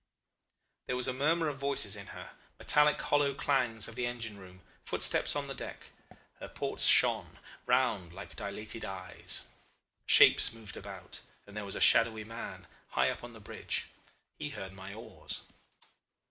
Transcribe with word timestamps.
"There 0.87 0.95
was 0.95 1.07
a 1.07 1.13
murmur 1.13 1.47
of 1.47 1.59
voices 1.59 1.95
in 1.95 2.07
her, 2.07 2.31
metallic 2.57 2.99
hollow 2.99 3.35
clangs 3.35 3.87
of 3.87 3.93
the 3.93 4.07
engine 4.07 4.35
room, 4.35 4.61
footsteps 4.83 5.35
on 5.35 5.45
the 5.45 5.53
deck. 5.53 5.91
Her 6.39 6.47
ports 6.47 6.87
shone, 6.87 7.37
round 7.67 8.11
like 8.11 8.35
dilated 8.35 8.83
eyes. 8.83 9.45
Shapes 10.07 10.53
moved 10.53 10.75
about, 10.75 11.21
and 11.45 11.55
there 11.55 11.65
was 11.65 11.75
a 11.75 11.79
shadowy 11.79 12.23
man 12.23 12.65
high 12.89 13.11
up 13.11 13.23
on 13.23 13.33
the 13.33 13.39
bridge. 13.39 13.89
He 14.39 14.49
heard 14.49 14.73
my 14.73 14.91
oars. 14.91 15.41